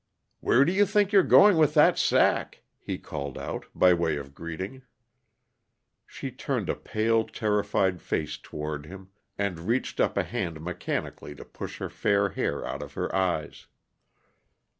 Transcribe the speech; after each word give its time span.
"Where 0.39 0.65
do 0.65 0.71
you 0.71 0.87
think 0.87 1.11
you're 1.11 1.21
going 1.21 1.57
with 1.57 1.75
that 1.75 1.95
sack?" 1.99 2.63
he 2.79 2.97
called 2.97 3.37
out, 3.37 3.67
by 3.75 3.93
way 3.93 4.17
of 4.17 4.33
greeting. 4.33 4.81
She 6.07 6.31
turned 6.31 6.69
a 6.71 6.75
pale, 6.75 7.23
terrified 7.23 8.01
face 8.01 8.37
toward 8.39 8.87
him, 8.87 9.09
and 9.37 9.59
reached 9.67 9.99
up 9.99 10.17
a 10.17 10.23
hand 10.23 10.59
mechanically 10.59 11.35
to 11.35 11.45
push 11.45 11.77
her 11.77 11.89
fair 11.91 12.29
hair 12.29 12.65
out 12.65 12.81
of 12.81 12.93
her 12.93 13.15
eyes. 13.15 13.67